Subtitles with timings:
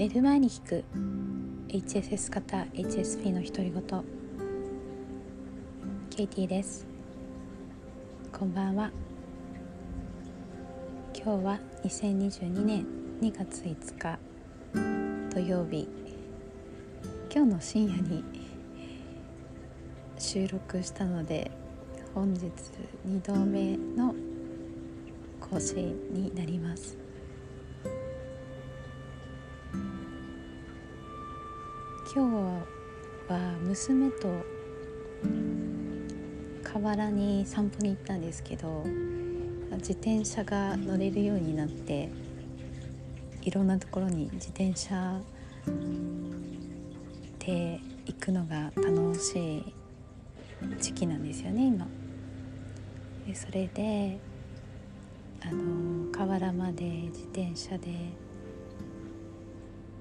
[0.00, 0.82] 寝る前に聞く。
[1.68, 4.04] HSS 型 HSP の独り言。
[6.08, 6.86] ケイティです。
[8.32, 8.90] こんばんは。
[11.14, 12.86] 今日は2022年
[13.20, 14.18] 2月5日
[15.34, 15.86] 土曜日。
[17.30, 18.24] 今日の深夜に
[20.18, 21.50] 収録したので
[22.14, 22.46] 本日
[23.06, 24.14] 2度目の
[25.38, 26.99] 更新になります。
[32.12, 34.44] 今日は娘と
[36.64, 38.84] 河原に散歩に行ったんですけど
[39.74, 42.10] 自転車が乗れるようになって
[43.42, 45.20] いろんなところに自転車
[47.38, 49.74] で行くのが楽しい
[50.80, 51.86] 時期なんですよね今。
[53.24, 54.18] でそれで
[55.42, 57.86] あの河原まで自転車で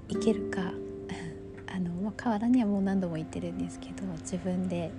[0.07, 0.73] 行けるか
[1.79, 4.91] あの、まあ、河原にはもう何度も行ってるんですけど自分で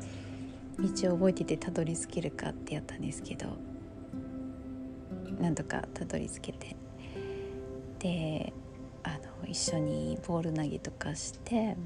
[0.78, 3.56] 道を覚えててたどり着けるかってやったんですけど
[5.38, 6.76] なんとかたどり着けて。
[8.00, 8.52] で
[9.02, 9.10] あ
[9.42, 11.76] の一緒にボール投げとかして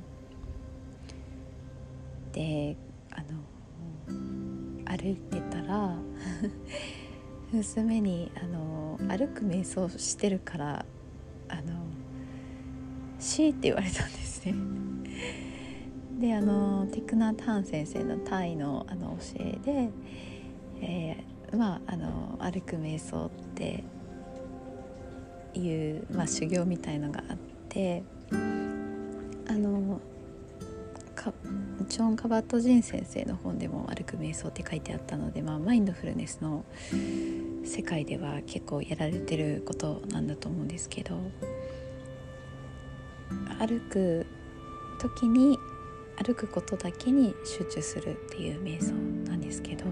[2.32, 2.76] で
[3.10, 5.96] あの歩いてたら
[7.52, 10.86] 娘にあの「歩く瞑想してるから
[11.48, 11.62] あの
[13.18, 14.54] し」って言われたんですね。
[16.20, 19.90] であのティクナー・タン先生のタイのあの教えで、
[20.80, 23.84] えー、まああの歩く瞑想って
[25.54, 27.36] いう、まあ、修行みたいのがあっ
[27.68, 30.00] てあの
[31.88, 36.64] ジョン・カバット・ジン先生の本でも「歩く瞑想」って書いてあったので、まあ、マインドフルネスの
[37.64, 41.18] 世界では結構やられてることなんだと思うんですけど
[43.66, 44.26] 歩く
[44.98, 45.58] 時に
[46.22, 48.92] 歩くことだけに集中するっていう瞑想
[49.28, 49.84] なんですけど、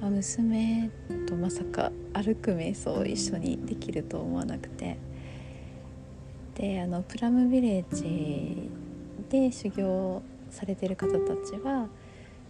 [0.00, 0.90] まあ、娘
[1.26, 4.98] とまさか歩く瞑想を一緒にできると思わなくて。
[6.54, 8.70] であのプラムビレッジ
[9.30, 11.88] で修行されてる方たちは、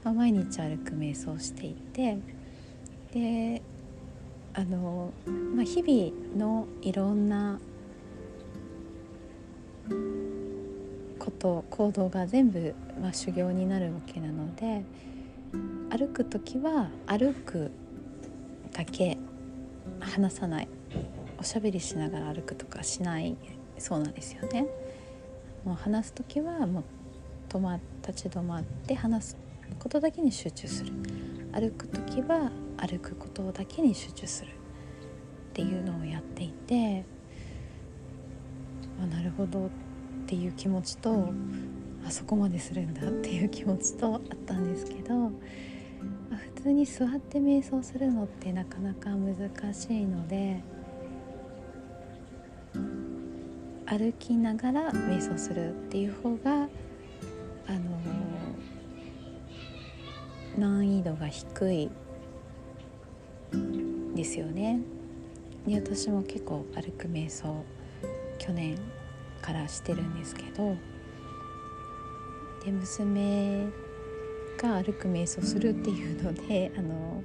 [0.03, 2.19] まあ、毎日歩く瞑想をしていて
[3.13, 3.63] で
[4.55, 5.13] あの、
[5.55, 7.61] まあ、日々のいろんな
[11.19, 14.85] こと行動が全部、まあ、修行になるわけなので
[15.91, 17.71] 歩く時は歩く
[18.73, 19.19] だけ
[20.01, 20.69] 話さない。
[21.39, 23.37] おしゃべりしながら歩くとかしない。
[23.79, 24.67] そうなんですよね。
[25.65, 26.85] もう話す時はもう
[27.49, 29.37] 止ま立ち止まって話す
[29.79, 30.93] ことだけに集中する。
[31.53, 34.53] 歩く時は歩くことだけに集中する。
[34.53, 34.55] っ
[35.53, 37.05] ていうのをやっていて
[39.03, 39.71] あなるほどっ
[40.27, 41.33] ていう気持ちと
[42.07, 45.31] あそこまでするんだっていう気持ちとあったんですけど
[46.57, 50.63] 普通に座って瞑想するのってなかなか難しいので
[53.87, 57.91] 歩きながら瞑想するっていう方があの
[60.57, 61.91] 難易度が低い
[64.15, 64.81] ですよね。
[65.67, 67.65] で私も結構歩く瞑想
[68.45, 68.77] 去年
[69.41, 70.77] からしてるんですけど
[72.65, 73.67] で娘
[74.61, 77.23] が歩く瞑想するっていうので あの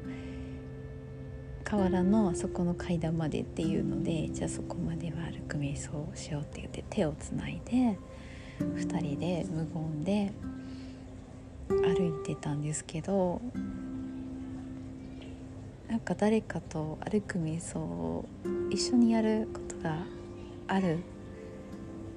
[1.64, 7.98] 河原のあそこの階段までっていうのでじゃあそこまでは歩く瞑想をしようって言って手をつないで
[8.60, 10.32] 2人で無言で
[11.68, 13.42] 歩いてたんですけど
[15.90, 18.26] なんか誰かと歩く瞑想を
[18.70, 20.06] 一緒にやることが
[20.68, 21.02] あるっ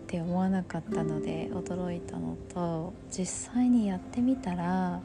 [0.07, 5.01] て思わなかったので驚いたのと実際にやってみたら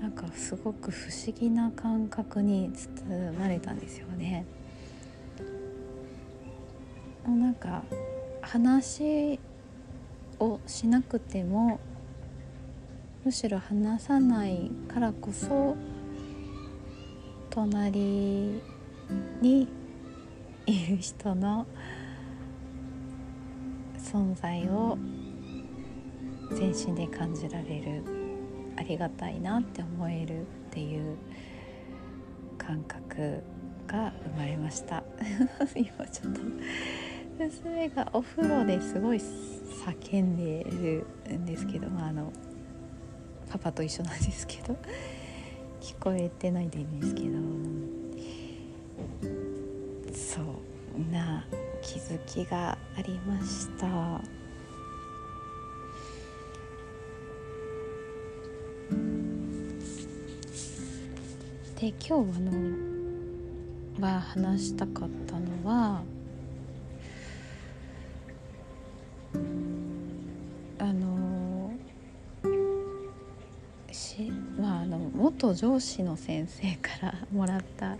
[0.00, 4.44] なんかすごく不思議な感覚に包まれたんですよね。
[7.26, 7.82] なんか
[8.40, 9.38] 話
[10.40, 11.78] をしなくても
[13.24, 15.76] むしろ話さないからこそ
[17.50, 18.62] 隣
[19.40, 19.68] に
[20.68, 21.66] いる人の
[23.96, 24.98] 存在を
[26.52, 28.04] 全身で感じられる
[28.76, 31.16] ありがたいなって思えるっていう
[32.58, 33.42] 感覚
[33.86, 35.02] が生まれました。
[35.74, 36.40] 今ちょっと
[37.38, 40.64] 娘がお風呂ですごい叫んで
[41.28, 42.30] るんですけど、まあ、あの
[43.48, 44.76] パパと一緒なんですけど
[45.80, 47.47] 聞こえてないでいいんですけど
[50.98, 51.46] な
[51.82, 54.20] 気づきがありました。
[61.80, 62.88] で今日あの
[64.00, 66.02] は話したかったのは
[70.80, 71.72] あの
[73.92, 77.96] しまああの元上司の先生からもらった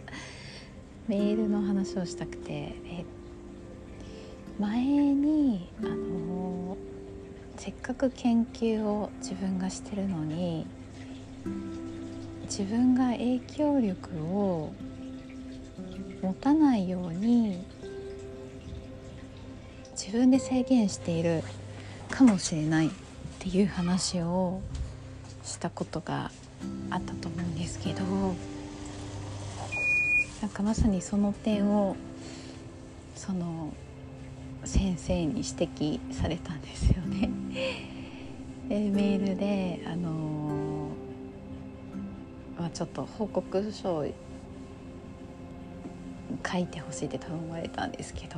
[1.09, 3.05] メールの話をしたくてえ
[4.61, 6.77] 前にあの
[7.57, 10.67] せっかく研究を自分がしてるのに
[12.43, 14.75] 自分が影響力を
[16.21, 17.65] 持たないように
[19.93, 21.43] 自分で制限している
[22.11, 22.91] かもしれないっ
[23.39, 24.61] ていう話を
[25.43, 26.31] したことが
[26.91, 28.05] あったと思うんですけど
[30.41, 31.97] なんかまさにその点を
[33.15, 33.73] その
[34.65, 37.31] 先生に指摘されたんですよね。
[38.69, 40.59] でメールであの
[42.59, 44.07] まあ、ちょっと報告書を
[46.45, 48.37] 書いてほしいって頼まれたんですけど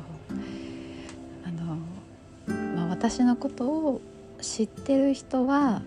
[1.43, 1.77] あの、
[2.75, 4.01] まあ、私のことを
[4.39, 5.81] 知ってる人は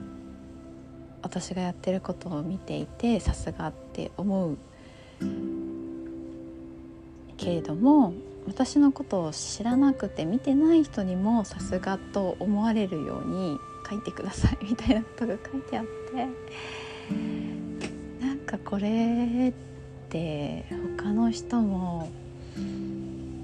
[1.22, 4.58] 私がやってることを見ていてさすがって思う
[7.44, 8.14] けれども
[8.46, 13.58] 私のことを知らなくて見てない人にもさすがと思われるように
[13.88, 16.28] 書いてくださいみたいなことが書いてあって
[18.26, 19.52] なんかこれっ
[20.08, 20.64] て
[20.98, 22.08] 他の人も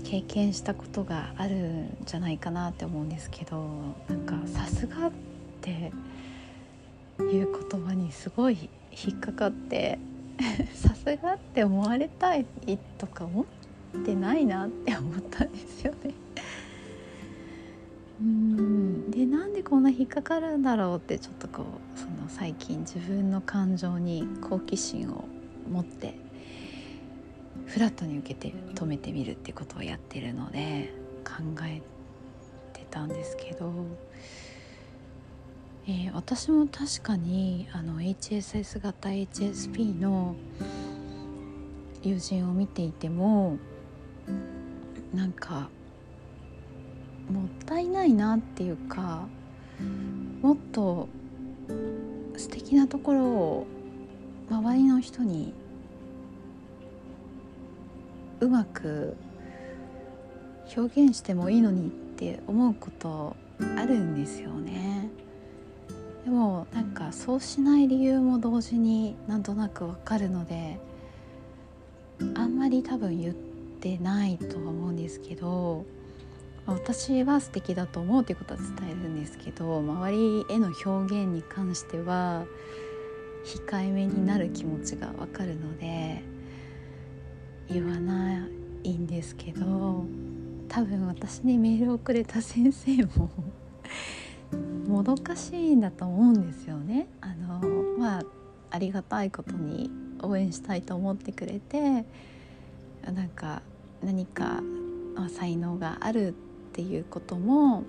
[0.04, 3.62] 経験したことがあるんじゃないかなって思うんですけど
[4.08, 5.10] なんか「さすが」っ
[5.60, 5.92] て
[7.20, 9.98] いう言葉にすごい引っかかって
[10.74, 12.46] さすがって思われたい
[12.98, 13.44] とか思っ
[13.98, 16.14] てないなって思ったんですよね。
[18.20, 25.24] うんでなんでこんな引っかかるんだろうってちょっとこうその最近自分の感情に好奇心を
[25.70, 26.14] 持って
[27.66, 30.92] フラットに受けて止めてみるってことをやってるので
[31.24, 31.80] 考え
[32.74, 33.72] てたんですけど、
[35.86, 40.36] えー、私も確かにあの HSS 型 HSP の
[42.02, 43.58] 友人を見ていても
[45.14, 45.68] なんか
[47.30, 49.26] もったいないなっていうか
[50.42, 51.08] もっと
[52.36, 53.66] 素敵なところを
[54.48, 55.52] 周りの人に
[58.40, 59.16] うまく
[60.76, 63.36] 表現してもいいのにって思うこと
[63.76, 65.08] あるんですよね。
[66.24, 70.78] でもなんかそうしない理由も同時になんとなくわかるので
[72.34, 73.49] あんまり多分言って
[73.98, 75.84] ないとは思うんですけど
[76.66, 82.44] 私は素敵だと思うということは伝えるんですけど周りへの表現に関しては
[83.44, 86.22] 控えめになる気持ちがわかるので
[87.68, 88.46] 言わな
[88.84, 90.04] いんですけど
[90.68, 93.30] 多分私にメールをくれた先生も
[94.86, 97.06] もどかしいんだと思うんですよね。
[97.20, 97.60] あの
[97.96, 98.22] まあ
[98.70, 99.90] ありがたいことに
[100.22, 102.04] 応援したいと思ってくれて
[103.04, 103.62] なんか
[104.02, 104.62] 何か
[105.28, 106.32] 才能があるっ
[106.72, 107.84] ていうことも、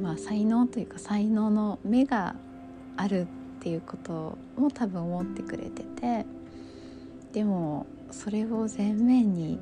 [0.00, 2.34] まあ、才能というか才能の目が
[2.96, 3.26] あるっ
[3.60, 6.26] ていうことも多分思ってくれてて
[7.32, 9.58] でもそれを前面に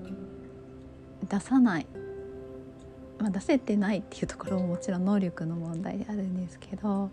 [1.29, 1.87] 出さない、
[3.19, 7.11] まあ、出せてないっていうところももちろん能力の問題であるんですけど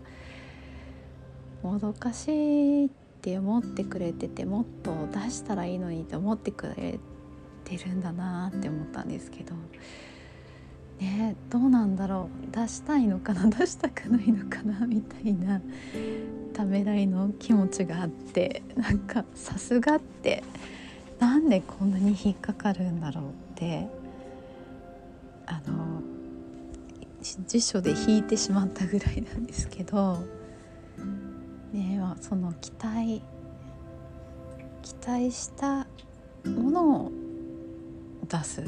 [1.62, 2.28] もどかし
[2.82, 2.88] いっ
[3.22, 7.11] て思ってくれててもっと出したらいいのにって思ってくれて
[7.78, 9.54] るんだなって思ったんですけど。
[11.00, 12.54] ねどうなんだろう。
[12.54, 15.60] 出したいのかな出したくないのかなみたいな。
[16.52, 18.62] ためらいの気持ちがあって。
[18.76, 20.42] なんかさすがって。
[21.18, 23.88] なんでこんなに引っかかるんだろうって。
[25.46, 26.02] あの
[27.22, 30.18] 辞書で引いてしまったぐらいなんですけど、
[31.72, 33.22] ね、その期待
[34.82, 35.86] 期待した
[36.44, 37.12] ものを
[38.32, 38.64] 出すっ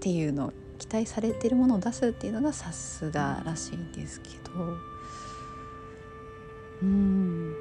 [0.00, 4.76] ていうの期待されてるものを出すっていうのがさすがらしいんですけど。
[6.82, 7.54] うん。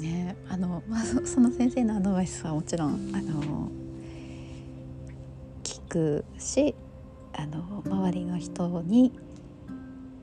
[0.00, 3.70] ねあの、まあ、その先生のアドバイスはもちろんあの
[5.64, 6.74] 聞くし
[7.32, 9.12] あの周りの人に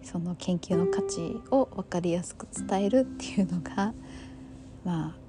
[0.03, 3.93] その研究の価値を分かりやすく伝えるっていうのが
[4.85, 5.26] まあ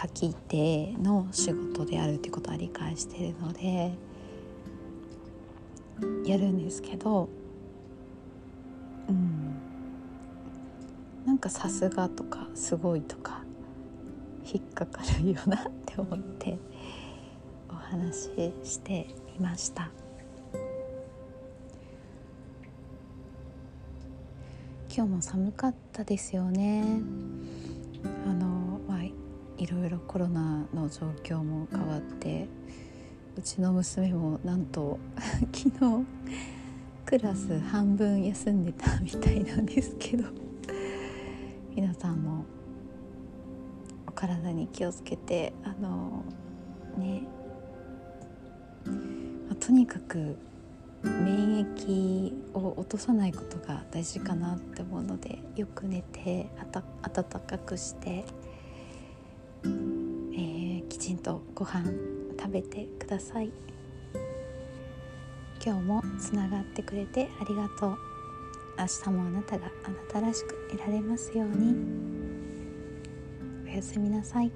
[0.00, 3.92] 書き手の仕事であるっていうことは理解しているので
[6.24, 7.28] やるんですけど
[9.08, 9.54] うん
[11.26, 13.42] なんかさすがとかすごいとか
[14.44, 16.58] 引っかかるよなって思って
[17.68, 19.90] お話ししてみました。
[24.98, 27.00] 今日も寒かったですよね
[29.70, 32.48] ろいろコロナの状況も変わって
[33.36, 34.98] うちの娘もなんと
[35.52, 36.06] 昨日
[37.04, 40.24] クラス半分休んでたみたいなんですけど
[41.74, 42.44] 皆さんも
[44.06, 46.24] お体に気をつけてあの
[46.96, 47.22] ね、
[48.84, 48.92] ま
[49.52, 50.36] あ、とにかく
[51.02, 56.82] 免疫を落とさないことが大事かなって思うのでよく寝てあた
[57.22, 58.24] 暖かくして、
[59.64, 61.84] えー、きちんとご飯
[62.38, 63.50] 食べてください。
[65.64, 67.98] 今日もつながってくれてありがとう。
[68.78, 71.74] 明日もあなたがあなたらしくいられますように。
[73.64, 74.50] おやすみなさい。